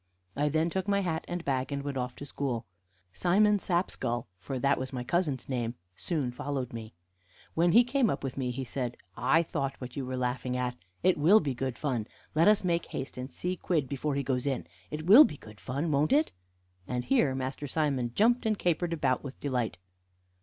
I 0.35 0.49
then 0.49 0.71
took 0.71 0.87
my 0.87 1.01
hat 1.01 1.25
and 1.27 1.45
bag, 1.45 1.71
and 1.71 1.83
went 1.83 1.95
off 1.95 2.15
to 2.15 2.25
school. 2.25 2.65
Simon 3.13 3.59
Sapskull 3.59 4.25
for 4.39 4.57
that 4.57 4.79
was 4.79 4.91
my 4.91 5.03
cousin's 5.03 5.47
name 5.47 5.75
soon 5.95 6.31
followed 6.31 6.73
me. 6.73 6.95
When 7.53 7.73
he 7.73 7.83
came 7.83 8.09
up 8.09 8.23
with 8.23 8.35
me 8.35 8.49
he 8.49 8.63
said: 8.63 8.97
"I 9.15 9.43
thought 9.43 9.79
what 9.79 9.95
you 9.95 10.03
were 10.03 10.17
laughing 10.17 10.57
at. 10.57 10.75
It 11.03 11.19
will 11.19 11.39
be 11.39 11.53
good 11.53 11.77
fun. 11.77 12.07
Let 12.33 12.47
us 12.47 12.63
make 12.63 12.87
haste 12.87 13.15
and 13.15 13.31
see 13.31 13.55
Quidd 13.55 13.87
before 13.87 14.15
he 14.15 14.23
goes 14.23 14.47
in. 14.47 14.65
It 14.89 15.05
will 15.05 15.23
be 15.23 15.37
good 15.37 15.59
fun, 15.61 15.91
won't 15.91 16.13
it?" 16.13 16.31
And 16.87 17.05
here 17.05 17.35
Master 17.35 17.67
Simon 17.67 18.11
jumped 18.15 18.47
and 18.47 18.57
capered 18.57 18.93
about 18.93 19.23
with 19.23 19.39
delight. 19.39 19.77